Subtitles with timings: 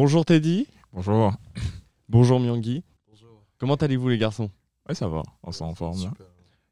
[0.00, 0.68] Bonjour Teddy.
[0.92, 1.32] Bonjour.
[2.08, 2.84] Bonjour Myangui.
[3.10, 3.42] Bonjour.
[3.58, 4.48] Comment allez-vous les garçons?
[4.88, 5.96] Ouais, ça va, on s'en forme.
[5.96, 6.24] Super.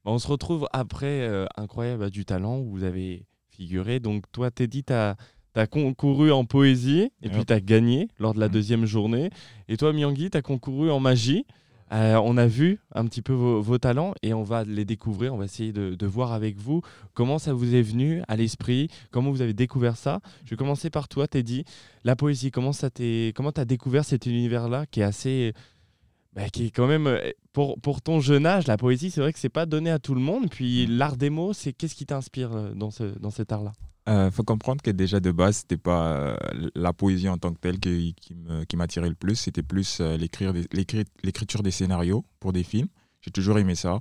[0.05, 3.99] Bah, On se retrouve après euh, Incroyable à du talent où vous avez figuré.
[3.99, 5.17] Donc toi Teddy, tu as,
[5.69, 8.53] concouru en poésie et puis tu as gagné lors de la Mhm.
[8.53, 9.31] deuxième journée.
[9.67, 11.47] Et toi Myangui, tu as concouru en magie.
[11.93, 15.35] Euh, on a vu un petit peu vos, vos talents et on va les découvrir.
[15.35, 16.83] On va essayer de, de voir avec vous
[17.15, 20.21] comment ça vous est venu à l'esprit, comment vous avez découvert ça.
[20.45, 21.65] Je vais commencer par toi, Teddy.
[22.05, 25.53] La poésie, comment ça t'est, comment t'as découvert cet univers-là qui est assez,
[26.35, 29.33] bah, qui est quand même euh, pour, pour ton jeune âge, la poésie, c'est vrai
[29.33, 30.51] que c'est pas donné à tout le monde.
[30.51, 33.73] Puis l'art des mots, c'est qu'est-ce qui t'inspire euh, dans ce dans cet art-là?
[34.09, 36.37] Euh, faut comprendre que déjà de base, c'était pas euh,
[36.77, 38.15] la poésie en tant que telle qui,
[38.77, 42.89] m'attirait le plus, c'était plus euh, l'écriture des scénarios pour des films.
[43.21, 44.01] J'ai toujours aimé ça.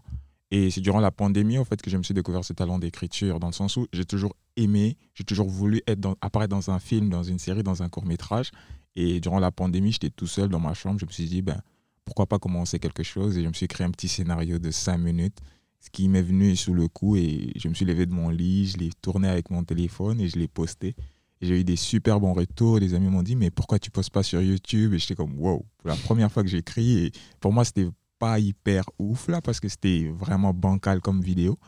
[0.52, 3.40] Et c'est durant la pandémie, en fait, que je me suis découvert ce talent d'écriture,
[3.40, 7.10] dans le sens où j'ai toujours aimé, j'ai toujours voulu être apparaître dans un film,
[7.10, 8.52] dans une série, dans un court-métrage.
[8.96, 11.00] Et durant la pandémie, j'étais tout seul dans ma chambre.
[11.00, 11.62] Je me suis dit, ben,
[12.06, 13.38] pourquoi pas commencer quelque chose?
[13.38, 15.40] Et je me suis créé un petit scénario de cinq minutes,
[15.86, 17.16] ce qui m'est venu sous le coup.
[17.16, 20.28] Et je me suis levé de mon lit, je l'ai tourné avec mon téléphone et
[20.28, 20.96] je l'ai posté.
[21.42, 22.80] J'ai eu des super bons retours.
[22.80, 24.94] Les amis m'ont dit, mais pourquoi tu postes pas sur YouTube?
[24.94, 27.12] Et j'étais comme, wow, pour la première fois que j'écris.
[27.40, 31.60] Pour moi, c'était pas hyper ouf là, parce que c'était vraiment bancal comme vidéo.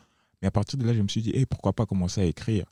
[0.41, 2.65] Mais à partir de là, je me suis dit, hey, pourquoi pas commencer à écrire?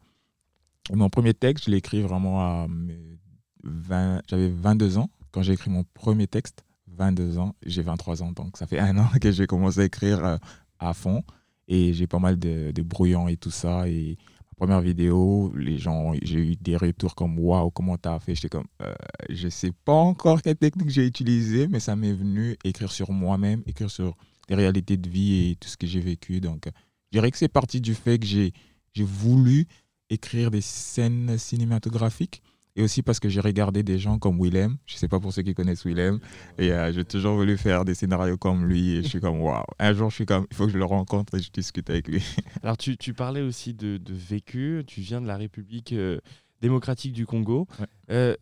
[0.93, 3.17] Mon premier texte, je l'ai écrit vraiment à mes
[3.63, 6.63] 20, j'avais 22 ans quand j'ai écrit mon premier texte.
[6.87, 10.23] 22 ans, j'ai 23 ans, donc ça fait un an que j'ai commencé à écrire
[10.23, 10.37] euh,
[10.79, 11.23] à fond.
[11.67, 13.87] Et j'ai pas mal de, de brouillons et tout ça.
[13.87, 14.17] Et
[14.51, 18.35] ma première vidéo, les gens, j'ai eu des retours comme Waouh, comment t'as fait?
[18.35, 18.93] J'étais comme, euh,
[19.29, 23.63] je sais pas encore quelle technique j'ai utilisée, mais ça m'est venu écrire sur moi-même,
[23.65, 24.15] écrire sur
[24.49, 26.39] les réalités de vie et tout ce que j'ai vécu.
[26.39, 26.71] Donc, euh,
[27.11, 28.53] je dirais que c'est parti du fait que j'ai
[28.93, 29.67] j'ai voulu
[30.09, 32.41] écrire des scènes cinématographiques
[32.75, 34.77] et aussi parce que j'ai regardé des gens comme Willem.
[34.85, 36.19] Je sais pas pour ceux qui connaissent Willem.
[36.57, 38.97] Et euh, j'ai toujours voulu faire des scénarios comme lui.
[38.97, 39.63] Et je suis comme, waouh.
[39.79, 42.07] Un jour, je suis comme, il faut que je le rencontre et je discute avec
[42.09, 42.21] lui.
[42.63, 44.83] Alors tu, tu parlais aussi de, de vécu.
[44.87, 46.19] Tu viens de la République euh,
[46.61, 47.65] démocratique du Congo.
[47.79, 47.85] Ouais.
[48.11, 48.35] Euh,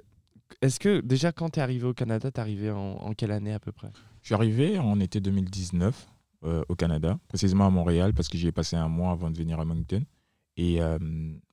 [0.63, 3.31] Est-ce que déjà quand tu es arrivé au Canada, tu es arrivé en, en quelle
[3.31, 3.91] année à peu près?
[4.21, 6.07] Je suis arrivé en été 2019
[6.45, 9.37] euh, au Canada, précisément à Montréal, parce que j'y ai passé un mois avant de
[9.37, 10.03] venir à Moncton.
[10.57, 10.79] Et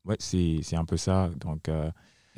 [0.04, 1.30] ouais, c'est c'est un peu ça.
[1.40, 1.70] Donc,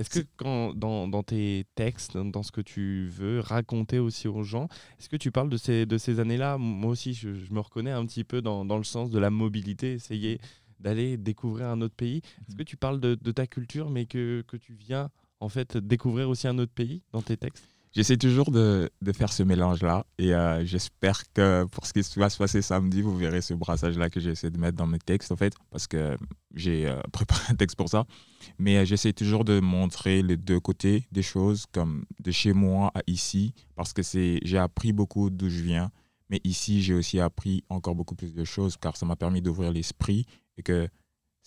[0.03, 4.27] Est-ce que quand, dans, dans tes textes, dans, dans ce que tu veux raconter aussi
[4.27, 4.67] aux gens,
[4.99, 6.59] est-ce que tu parles de ces, de ces années-là?
[6.59, 9.31] Moi aussi, je, je me reconnais un petit peu dans, dans le sens de la
[9.31, 10.41] mobilité, essayer
[10.81, 12.21] d'aller découvrir un autre pays.
[12.49, 15.09] Est-ce que tu parles de, de ta culture, mais que, que tu viens
[15.39, 17.72] en fait découvrir aussi un autre pays dans tes textes?
[17.95, 22.31] J'essaie toujours de, de faire ce mélange-là et euh, j'espère que pour ce qui va
[22.31, 25.37] se passer samedi, vous verrez ce brassage-là que j'essaie de mettre dans mes textes en
[25.37, 26.17] fait, parce que
[26.55, 28.07] j'ai euh, préparé un texte pour ça.
[28.59, 32.93] Mais euh, j'essaie toujours de montrer les deux côtés des choses, comme de chez moi
[32.95, 35.91] à ici, parce que j'ai appris beaucoup d'où je viens,
[36.31, 39.71] mais ici j'ai aussi appris encore beaucoup plus de choses, car ça m'a permis d'ouvrir
[39.71, 40.25] l'esprit
[40.57, 40.89] et que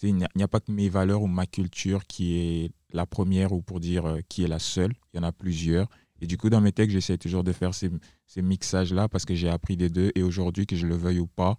[0.04, 3.62] il n'y a, pas que mes valeurs ou ma culture qui est la première ou
[3.62, 5.88] pour dire qui est la seule, il y en a plusieurs.
[6.22, 7.90] Et du coup, dans mes textes, j'essaie toujours de faire ces,
[8.26, 10.12] ces mixages-là parce que j'ai appris des deux.
[10.16, 11.58] Et aujourd'hui, que je le veuille ou pas,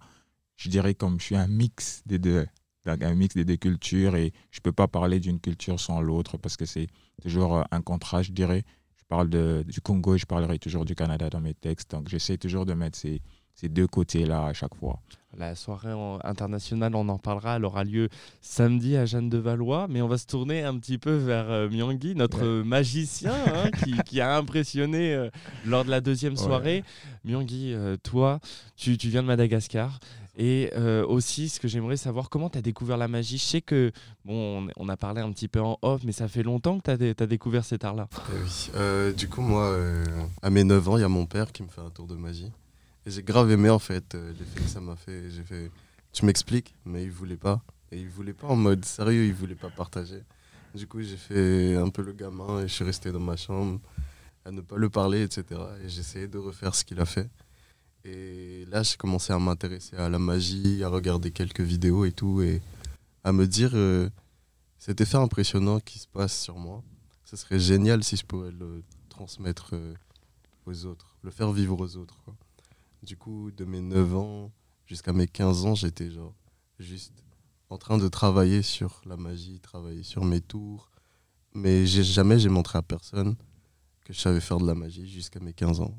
[0.55, 2.45] je dirais comme je suis un mix des deux.
[2.85, 4.15] Un mix des deux cultures.
[4.15, 6.87] Et je ne peux pas parler d'une culture sans l'autre parce que c'est
[7.21, 8.63] toujours euh, un contraste, je dirais.
[8.95, 11.91] Je parle de, du Congo et je parlerai toujours du Canada dans mes textes.
[11.91, 13.21] Donc, j'essaie toujours de mettre ces,
[13.59, 14.99] ces deux côtés-là à chaque fois.
[15.37, 18.07] La soirée internationale, on en parlera, elle aura lieu
[18.41, 21.69] samedi à Jeanne de Valois, mais on va se tourner un petit peu vers euh,
[21.69, 22.63] Myangui, notre Ouais.
[22.63, 25.29] magicien hein, qui, qui a impressionné euh,
[25.65, 26.39] lors de la deuxième Ouais.
[26.39, 26.83] soirée.
[27.25, 28.39] Myangui, euh, toi,
[28.75, 29.99] tu, tu viens de Madagascar.
[30.39, 33.39] Et euh, aussi, ce que j'aimerais savoir, comment tu as découvert la magie?
[33.39, 33.91] Je sais que,
[34.23, 36.95] bon, on, on a parlé un petit peu en off, mais ça fait longtemps que
[36.95, 38.07] tu as, découvert cet art-là.
[38.31, 38.69] Eh oui.
[38.75, 40.05] Euh, du coup, moi, euh,
[40.43, 42.15] à mes 9 ans, il y a mon père qui me fait un tour de
[42.15, 42.51] magie.
[43.07, 45.29] J'ai grave aimé, en fait, euh, l'effet que ça m'a fait.
[45.29, 45.71] J'ai fait,
[46.11, 47.61] tu m'expliques, mais il voulait pas.
[47.89, 50.23] Et il voulait pas en mode sérieux, il voulait pas partager.
[50.75, 53.79] Du coup, j'ai fait un peu le gamin et je suis resté dans ma chambre
[54.43, 55.61] à ne pas le parler, etc.
[55.85, 57.29] Et j'essayais de refaire ce qu'il a fait.
[58.03, 62.41] Et là, j'ai commencé à m'intéresser à la magie, à regarder quelques vidéos et tout,
[62.41, 62.61] et
[63.23, 64.09] à me dire euh,
[64.79, 66.83] cet effet impressionnant qui se passe sur moi.
[67.23, 69.93] Ce serait génial si je pouvais le transmettre euh,
[70.65, 72.19] aux autres, le faire vivre aux autres.
[73.03, 74.51] Du coup, de mes 9 ans
[74.85, 76.33] jusqu'à mes 15 ans, j'étais genre
[76.79, 77.23] juste
[77.69, 80.89] en train de travailler sur la magie, travailler sur mes tours.
[81.53, 83.35] Mais jamais j'ai montré à personne
[84.05, 85.97] que je savais faire de la magie jusqu'à mes 15 ans.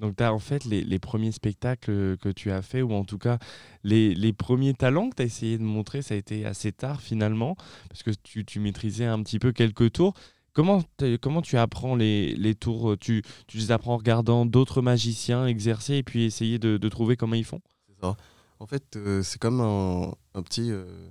[0.00, 3.18] Donc, tu as en fait les, premiers spectacles que tu as fait, ou en tout
[3.18, 3.38] cas
[3.84, 7.02] les, les premiers talents que tu as essayé de montrer, ça a été assez tard
[7.02, 7.54] finalement,
[7.88, 10.14] parce que tu, tu maîtrisais un petit peu quelques tours.
[10.52, 10.82] Comment,
[11.20, 15.94] comment tu apprends les, les tours tu, tu, les apprends en regardant d'autres magiciens exercer
[15.94, 17.60] et puis essayer de, de trouver comment ils font?
[18.00, 18.16] Ça.
[18.58, 21.08] En fait, euh, c'est comme un, un petit euh,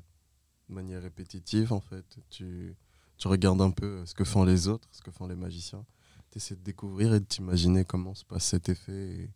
[0.68, 1.72] manière répétitive.
[1.72, 2.76] En fait, tu,
[3.18, 5.86] tu regardes un peu ce que font les autres, ce que font les magiciens.
[6.32, 8.92] Tu essaies de découvrir et de t'imaginer comment se passe cet effet.
[8.92, 9.30] Et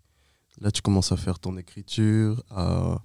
[0.60, 3.02] là, tu commences à faire ton écriture, à,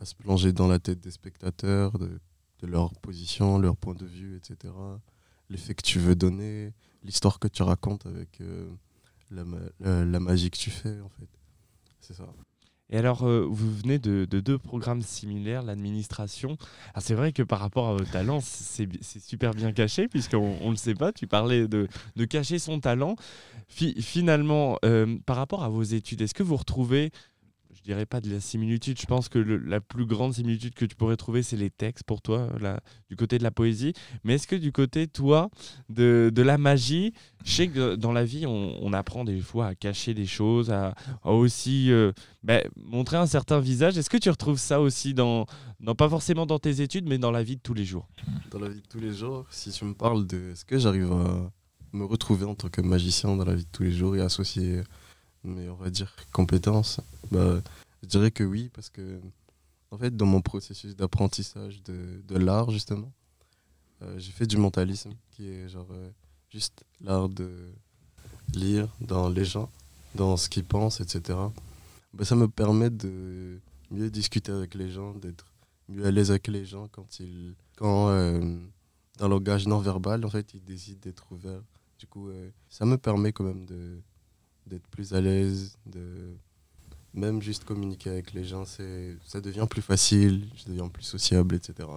[0.00, 2.20] à se plonger dans la tête des spectateurs, de,
[2.60, 4.74] de leur position, leur point de vue, etc
[5.50, 6.72] l'effet que tu veux donner,
[7.02, 8.68] l'histoire que tu racontes avec euh,
[9.30, 9.44] la,
[10.04, 11.28] la, magie que tu fais, en fait.
[12.00, 12.26] C'est ça.
[12.88, 16.56] Et alors, euh, vous venez de, de, deux programmes similaires, l'administration.
[16.98, 18.88] C'est vrai que par rapport à vos talents, c'est
[19.20, 21.12] super bien caché, puisqu'on ne le sait pas.
[21.12, 23.16] Tu parlais de, de cacher son talent.
[23.68, 27.10] Fi finalement, euh, par rapport à vos études, est-ce que vous retrouvez
[27.76, 28.98] je dirais pas de la similitude.
[29.00, 32.22] Je pense que la plus grande similitude que tu pourrais trouver, c'est les textes pour
[32.22, 32.48] toi,
[33.08, 33.92] du côté de la poésie.
[34.24, 35.50] Mais est-ce que du côté, toi,
[35.88, 37.12] de, la magie,
[37.44, 40.94] je sais que dans la vie, on, apprend des fois à cacher des choses, à,
[41.24, 42.12] aussi euh,
[42.42, 43.98] bah, montrer un certain visage.
[43.98, 45.44] Est-ce que tu retrouves ça aussi dans,
[45.80, 48.08] dans, pas forcément dans tes études, mais dans la vie de tous les jours?
[48.50, 51.12] Dans la vie de tous les jours, si tu me parles de ce que j'arrive
[51.12, 51.50] à
[51.92, 54.82] me retrouver en tant que magicien dans la vie de tous les jours et associer
[55.44, 57.00] mais on va dire compétences,
[57.30, 57.60] bah,
[58.02, 59.20] je dirais que oui, parce que
[59.90, 63.12] en fait, dans mon processus d'apprentissage de, de l'art, justement,
[64.02, 66.10] euh, j'ai fait du mentalisme, qui est genre euh,
[66.50, 67.50] juste l'art de
[68.54, 69.70] lire dans les gens,
[70.14, 71.38] dans ce qu'ils pensent, etc.
[72.12, 73.58] Bah, ça me permet de
[73.90, 75.46] mieux discuter avec les gens, d'être
[75.88, 78.58] mieux à l'aise avec les gens quand ils, quand euh,
[79.18, 81.62] dans le langage non verbal, en fait, ils décident d'être ouverts.
[81.98, 82.28] Du coup,
[82.68, 84.02] ça me permet quand même de
[84.66, 86.34] d'être plus à l'aise, de
[87.14, 91.54] même juste communiquer avec les gens, c'est ça devient plus facile, je deviens plus sociable,
[91.54, 91.88] etc.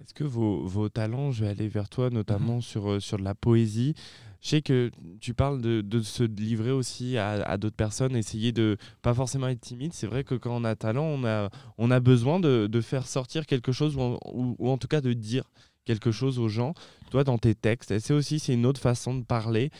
[0.00, 2.62] Est-ce que vos, vos, talents, je vais aller vers toi notamment mmh.
[2.62, 3.94] sur, sur de la poésie,
[4.40, 8.52] je sais que tu parles de, de se livrer aussi à, à d'autres personnes, essayer
[8.52, 9.92] de pas forcément être timide.
[9.92, 13.06] C'est vrai que quand on a talent, on a, on a besoin de, de faire
[13.06, 15.44] sortir quelque chose ou en, ou, ou en tout cas de dire
[15.84, 16.72] quelque chose aux gens.
[17.10, 19.70] Toi, dans tes textes, c'est aussi c'est une autre façon de parler?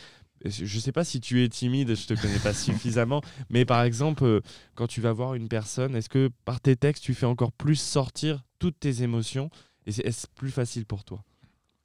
[0.45, 4.23] Je sais pas si tu es timide, je te connais pas suffisamment, mais par exemple,
[4.23, 4.41] euh,
[4.75, 7.75] quand tu vas voir une personne, est-ce que par tes textes, tu fais encore plus
[7.75, 9.49] sortir toutes tes émotions
[9.85, 11.23] et est-ce plus facile pour toi?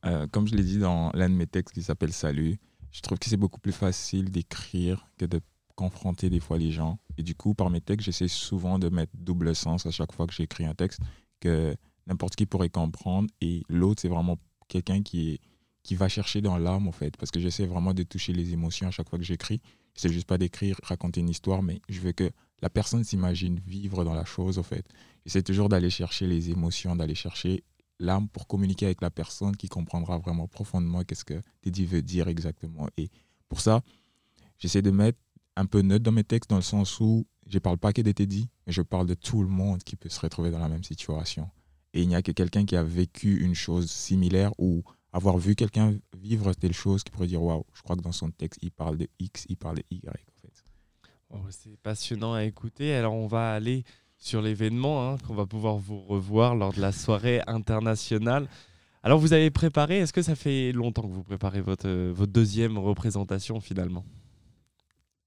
[0.05, 2.59] Euh, Comme je l'ai dit dans l'un de mes textes qui s'appelle Salut,
[2.93, 5.41] je trouve que c'est beaucoup plus facile d'écrire que de
[5.75, 6.99] confronter des fois les gens.
[7.19, 10.27] Et du coup, par mes textes, j'essaie souvent de mettre double sens à chaque fois
[10.27, 11.01] que j'écris un texte
[11.41, 11.77] que
[12.07, 13.29] n'importe qui pourrait comprendre.
[13.41, 14.39] Et l'autre, c'est vraiment
[14.69, 15.41] quelqu'un qui est
[15.87, 18.89] qui va chercher dans l'âme, en fait, parce que j'essaie vraiment de toucher les émotions
[18.89, 19.61] à chaque fois que j'écris.
[19.95, 22.29] C'est juste pas d'écrire, raconter une histoire, mais je veux que
[22.61, 24.85] la personne s'imagine vivre dans la chose, en fait.
[25.25, 27.63] J'essaie toujours d'aller chercher les émotions, d'aller chercher
[28.01, 32.27] l'âme pour communiquer avec la personne qui comprendra vraiment profondément qu'est-ce que Teddy veut dire
[32.27, 32.89] exactement.
[32.97, 33.09] Et
[33.49, 33.83] pour ça,
[34.59, 35.21] j'essaie de mettre
[35.55, 38.11] un peu neutre dans mes textes, dans le sens où je parle pas que de
[38.11, 40.85] Teddy, mais je parle de tout le monde qui peut se retrouver dans la même
[40.85, 41.49] situation.
[41.95, 44.83] Et il n'y a que quelqu'un qui a vécu une chose similaire ou
[45.17, 48.31] avoir vu quelqu'un vivre telle chose qui pourrait dire waouh, je crois que dans son
[48.31, 50.09] texte, il parle de X, il parle de Y.
[50.09, 50.65] En fait.
[51.31, 52.95] Oh, c'est passionnant à écouter.
[52.95, 53.85] Alors, on va aller
[54.19, 58.47] sur l'événement hein, qu'on va pouvoir vous revoir lors de la soirée internationale.
[59.03, 62.33] Alors, vous avez préparé, est-ce que ça fait longtemps que vous préparez votre, euh, votre
[62.33, 64.05] deuxième représentation finalement?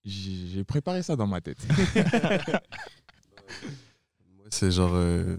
[0.06, 1.66] J'ai préparé ça dans ma tête.
[4.38, 4.94] Moi, c'est genre.
[4.94, 5.36] Euh,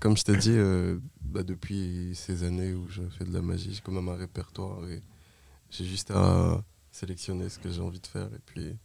[0.00, 3.74] comme je t'ai dit, euh, bah, depuis ces années où je fais de la magie,
[3.74, 5.02] j'ai quand même un répertoire et
[5.70, 8.76] j'ai juste à sélectionner ce que j'ai envie de faire et puis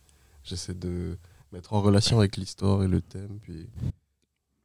[0.44, 1.18] j'essaie de
[1.52, 3.40] mettre en relation avec l'histoire et le thème.
[3.42, 3.70] Puis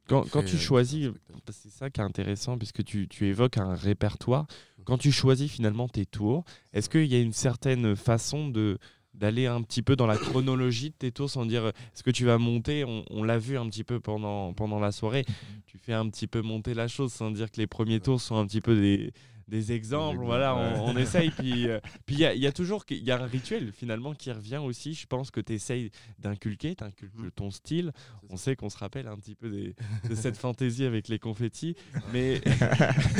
[0.07, 1.09] quand, quand tu choisis,
[1.51, 4.47] c'est ça qui est intéressant puisque tu, tu évoques un répertoire,
[4.85, 8.79] quand tu choisis finalement tes tours, est-ce qu'il y a une certaine façon de
[9.13, 12.25] d'aller un petit peu dans la chronologie de tes tours sans dire est-ce que tu
[12.25, 15.25] vas monter on, on l'a vu un petit peu pendant, pendant la soirée.
[15.67, 18.37] Tu fais un petit peu monter la chose sans dire que les premiers tours sont
[18.37, 19.13] un petit peu des,
[19.47, 21.31] des exemples, voilà, on, on, essaye.
[21.31, 24.57] Puis euh, il y, a, y, a toujours y a un rituel finalement qui revient
[24.57, 24.93] aussi.
[24.93, 27.91] Je pense que tu essayes d'inculquer, tu ton style.
[28.29, 29.75] On sait qu'on se rappelle un petit peu des,
[30.09, 31.75] de cette fantaisie avec les confettis.
[32.11, 32.41] Mais,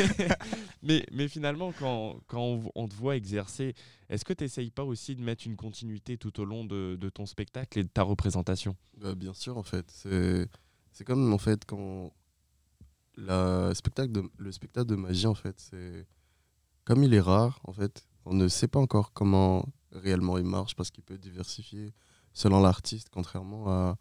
[0.83, 3.73] mais, mais, finalement, quand, quand on, on, te voit exercer,
[4.09, 7.09] est-ce que tu n'essayes pas aussi de mettre une continuité tout au long de, de
[7.09, 8.75] ton spectacle et de ta représentation?
[8.99, 10.05] Bah, Bien sûr, en fait.
[10.93, 12.13] C'est comme en fait quand
[13.17, 16.08] la spectacle de, le spectacle de magie, en fait, c'est
[16.86, 20.75] comme il est rare, en fait, on ne sait pas encore comment réellement il marche
[20.75, 21.93] parce qu'il peut diversifier
[22.34, 23.98] selon l'artiste, contrairement à,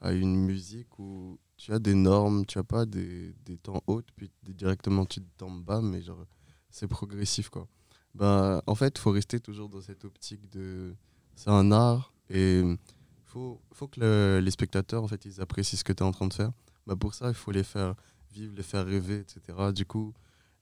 [0.00, 4.02] à, une musique où tu as des normes, tu as pas des, des temps hauts,
[4.16, 6.24] puis directement tu te temps bas, mais genre
[6.70, 7.68] c'est progressif quoi.
[8.14, 10.94] Bah, en fait, il faut rester toujours dans cette optique de.
[11.34, 12.78] C'est un art et il
[13.24, 16.12] faut, faut que le- les spectateurs en fait, ils apprécient ce que tu es en
[16.12, 16.50] train de faire.
[16.86, 17.94] Bah, pour ça, il faut les faire
[18.36, 19.40] vivre, les faire rêver, etc.
[19.74, 20.12] Du coup,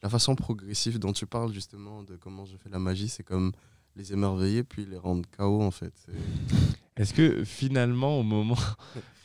[0.02, 3.52] la façon progressive dont tu parles justement de comment je fais la magie, c'est comme
[3.96, 5.94] les émerveiller puis les rendre KO en fait.
[6.96, 8.58] Est-ce que finalement, au moment,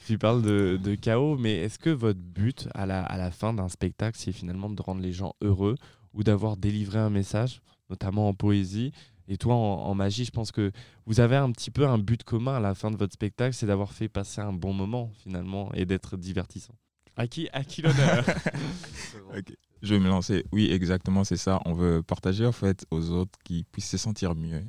[0.07, 3.69] tu parles de, chaos, mais est-ce que votre but à la, à la fin d'un
[3.69, 5.75] spectacle, c'est finalement de rendre les gens heureux
[6.15, 8.91] ou d'avoir délivré un message, notamment en poésie?
[9.27, 10.71] Et toi, en magie, je pense que
[11.05, 13.67] vous avez un petit peu un but commun à la fin de votre spectacle, c'est
[13.67, 16.73] d'avoir fait passer un bon moment finalement et d'être divertissant.
[17.19, 18.23] À qui, à qui l'honneur.
[19.81, 20.45] Je vais me lancer.
[20.53, 21.61] Oui, exactement, c'est ça.
[21.65, 24.63] On veut partager en fait aux autres qui puissent se sentir mieux,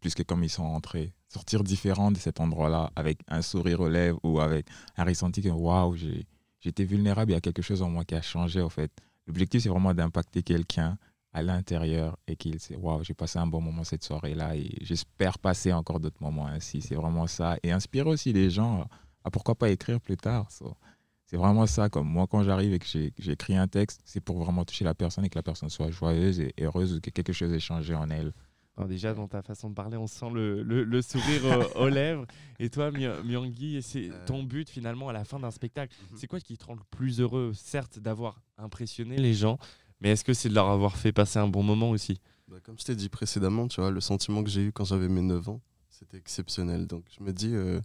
[0.00, 1.14] plus que comme ils sont rentrés.
[1.28, 5.48] Sortir différent de cet endroit-là avec un sourire aux lèvres ou avec un ressenti que
[5.48, 6.28] waouh, j'ai
[6.60, 8.92] j'étais vulnérable, il y a quelque chose en moi qui a changé en fait.
[9.26, 10.96] L'objectif, c'est vraiment d'impacter quelqu'un
[11.32, 15.40] à l'intérieur et qu'il sait waouh, j'ai passé un bon moment cette soirée-là et j'espère
[15.40, 16.82] passer encore d'autres moments ainsi.
[16.82, 17.56] C'est vraiment ça.
[17.64, 18.86] Et inspirer aussi les gens
[19.24, 20.52] à pourquoi pas écrire plus tard.
[20.52, 20.76] So,
[21.26, 21.88] c'est vraiment ça.
[21.88, 24.94] Comme moi, quand j'arrive et que j'ai- j'écris un texte, c'est pour vraiment toucher la
[24.94, 27.94] personne et que la personne soit joyeuse et heureuse ou que quelque chose ait changé
[27.94, 28.32] en elle.
[28.78, 31.42] Alors déjà, dans ta façon de parler, on sent le, le- le sourire
[31.76, 32.26] aux, aux lèvres.
[32.58, 34.26] Et toi, My- Myangui, c'est Euh.
[34.26, 35.96] ton but finalement à la fin d'un spectacle.
[36.10, 36.18] Mhm.
[36.18, 39.58] C'est quoi qui te rend le plus heureux Certes, d'avoir impressionné les gens,
[40.00, 42.20] mais est-ce que c'est de leur avoir fait passer un bon moment aussi?
[42.48, 45.08] Bah, comme je t'ai dit précédemment, tu vois, le sentiment que j'ai eu quand j'avais
[45.08, 46.86] mes 9 ans, c'était exceptionnel.
[46.86, 47.80] Donc je me dis euh,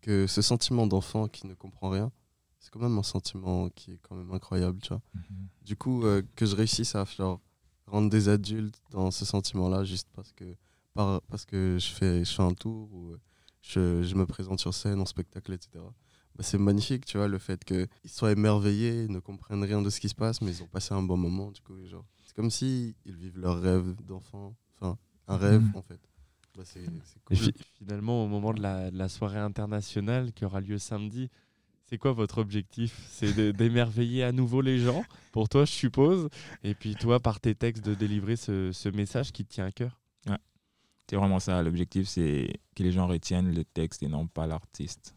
[0.00, 2.10] que ce sentiment d'enfant qui ne comprend rien,
[2.58, 5.02] c'est quand même un sentiment qui est quand même incroyable, tu vois.
[5.62, 7.40] Du coup, euh, que je réussisse à genre,
[7.86, 10.56] rendre des adultes dans ce sentiment-là juste parce que,
[10.94, 13.20] par, parce que je, fais, je fais un tour ou euh,
[13.62, 15.70] je, je me présente sur scène en spectacle, etc.
[16.36, 20.00] Bah, c'est magnifique, tu vois, le fait qu'ils soient émerveillés, ne comprennent rien de ce
[20.00, 22.04] qui se passe, mais ils ont passé un bon moment, du coup, genre.
[22.24, 24.96] C'est comme si ils vivent leur rêve d'enfant, enfin,
[25.28, 25.72] un rêve, Mhm.
[25.74, 26.00] en fait.
[26.56, 27.36] Bah, c'est c'est Et cool.
[27.36, 31.30] fi- finalement, au moment de la, de la soirée internationale qui aura lieu samedi,
[31.86, 32.96] c'est quoi votre objectif?
[33.10, 36.28] C'est de- d'émerveiller à nouveau les gens, pour toi, je suppose.
[36.62, 39.72] Et puis toi, par tes textes, de délivrer ce, ce message qui te tient à
[39.72, 39.98] cœur?
[41.08, 41.60] C'est vraiment ça.
[41.60, 45.16] L'objectif, c'est que les gens retiennent le texte et non pas l'artiste.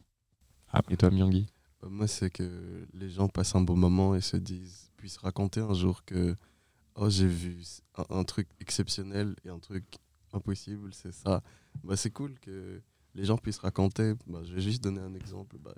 [0.89, 1.45] Et toi, Myangui
[1.83, 5.59] Bah, Moi, c'est que les gens passent un bon moment et se disent, puissent raconter
[5.59, 6.35] un jour que
[6.95, 7.59] oh, j'ai vu
[7.95, 9.83] un, un truc exceptionnel et un truc
[10.33, 11.41] impossible, c'est ça.
[11.83, 12.81] Bah, c'est cool que
[13.15, 14.13] les gens puissent raconter.
[14.27, 15.57] Bah, je vais juste donner un exemple.
[15.59, 15.75] Bah,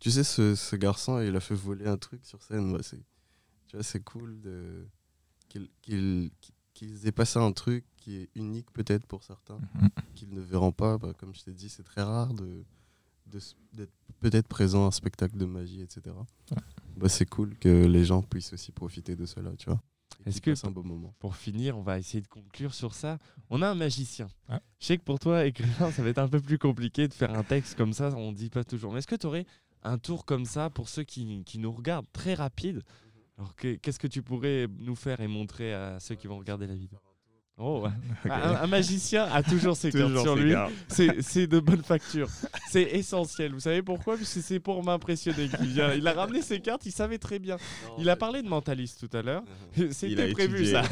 [0.00, 2.72] tu sais, ce, ce garçon, il a fait voler un truc sur scène.
[2.72, 3.00] Bah, c'est,
[3.68, 4.86] tu vois, c'est cool de,
[5.48, 6.30] qu'il, qu'il-
[6.74, 9.88] qu'ils aient passé un truc qui est unique peut-être pour certains Mhm.
[10.14, 10.98] qu'ils ne verront pas.
[10.98, 12.64] Bah, comme je t'ai dit, c'est très rare de,
[13.26, 16.14] de s- d'être peut-être présent à un spectacle de magie, etc.
[16.50, 16.56] Ouais.
[16.96, 19.80] Bah, c'est cool que les gens puissent aussi profiter de cela, tu vois.
[20.26, 23.18] Est-ce que- passent un beau moment Pour finir, on va essayer de conclure sur ça.
[23.50, 24.28] On a un magicien.
[24.48, 24.58] Ouais.
[24.80, 27.34] Je sais que pour toi, écrivain, ça va être un peu plus compliqué de faire
[27.34, 28.92] un texte comme ça, on ne dit pas toujours.
[28.92, 29.46] Mais est-ce que tu aurais
[29.82, 32.82] un tour comme ça pour ceux qui, qui nous regardent, très rapide?
[33.36, 36.66] Alors, que- qu'est-ce que tu pourrais nous faire et montrer à ceux qui vont regarder
[36.66, 36.98] la vidéo?
[37.56, 37.86] Oh,
[38.24, 40.54] un, un magicien a toujours ses cartes sur lui.
[40.88, 42.28] C'est de bonne facture.
[42.70, 43.52] C'est essentiel.
[43.52, 44.16] Vous savez pourquoi?
[44.16, 45.92] Parce que c'est pour m'impressionner qu'il vient.
[45.92, 47.56] Il a ramené ses cartes, il savait très bien.
[47.98, 49.44] Il a parlé de mentaliste tout à l'heure.
[49.92, 50.72] C'était prévu étudié.
[50.72, 50.82] ça.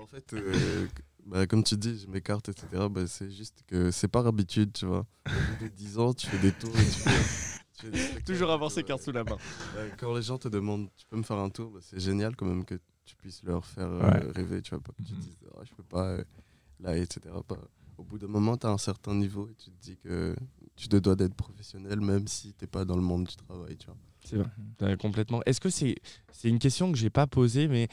[0.00, 0.86] en fait, euh,
[1.24, 2.66] bah, comme tu dis, je m'écarte, etc.
[2.90, 5.06] Bah, c'est juste que c'est par habitude, tu vois.
[5.26, 8.78] Au bout de 10 ans, tu fais des tours et tu fais, Toujours avoir ses
[8.78, 8.84] ouais.
[8.84, 9.36] cartes sous la main.
[9.98, 12.46] Quand les gens te demandent, tu peux me faire un tour, bah, c'est génial quand
[12.46, 12.74] même que
[13.06, 14.32] tu puisses leur faire euh, Ouais.
[14.32, 15.18] rêver, tu vois, pas que tu Mhm.
[15.20, 16.24] te dises, Ah, je peux pas, euh,
[16.80, 17.20] là, etc.
[17.48, 17.56] Bah,
[17.96, 20.36] au bout d'un moment, tu as un certain niveau et tu te dis que
[20.74, 23.86] tu te dois d'être professionnel, même si t'es pas dans le monde du travail, tu
[23.86, 23.96] vois.
[24.24, 24.48] C'est vrai.
[24.82, 25.40] Euh, complètement.
[25.46, 25.94] Est-ce que c'est
[26.32, 27.88] c'est une question que j'ai pas posée, mais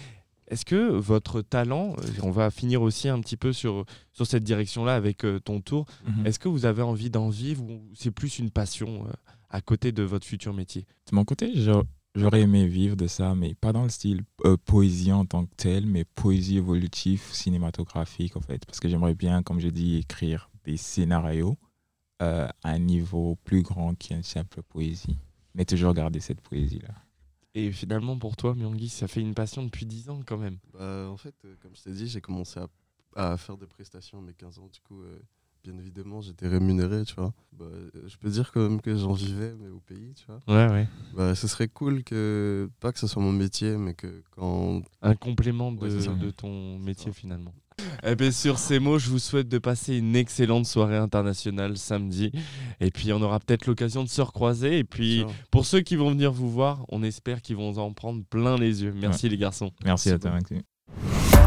[0.48, 4.43] est-ce que votre talent, euh, on va finir aussi un petit peu sur, sur cette
[4.43, 6.25] direction-là avec euh, ton tour, Mhm.
[6.25, 9.12] est-ce que vous avez envie d'en vivre ou c'est plus une passion euh,
[9.50, 10.86] à côté de votre futur métier?
[11.10, 11.51] De mon côté,
[12.15, 15.55] j'aurais aimé vivre de ça, mais pas dans le style euh, poésie en tant que
[15.55, 18.65] tel, mais poésie évolutive cinématographique en fait.
[18.65, 21.58] Parce que j'aimerais bien, comme j'ai dit, écrire des scénarios
[22.22, 25.17] euh, à un niveau plus grand qu'une simple poésie.
[25.55, 26.93] Mais toujours garder cette poésie-là.
[27.55, 30.58] Et finalement, pour toi, Myangui, ça fait une passion depuis 10 ans quand même.
[30.74, 32.67] Bah, en fait, euh, comme je t'ai dit, j'ai commencé à,
[33.15, 34.70] à faire des prestations à mes 15 ans.
[34.74, 35.20] Du coup, euh,
[35.63, 37.34] bien évidemment, j'étais rémunéré, tu vois.
[37.58, 37.65] Bah,
[38.05, 40.41] je peux dire quand même que j'en vivais, mais au pays, tu vois.
[40.48, 40.88] Ouais, ouais.
[41.15, 44.82] Bah, ce serait cool que, pas que ce soit mon métier, mais que quand.
[45.01, 47.53] Un complément de, Ouais, de ton métier finalement.
[48.03, 52.32] Eh bien, sur ces mots, je vous souhaite de passer une excellente soirée internationale samedi.
[52.79, 54.77] Et puis, on aura peut-être l'occasion de se recroiser.
[54.77, 58.24] Et puis, pour ceux qui vont venir vous voir, on espère qu'ils vont en prendre
[58.25, 58.93] plein les yeux.
[58.96, 59.72] Merci les garçons.
[59.84, 60.32] Merci Merci à toi.
[60.32, 61.42] Maxime.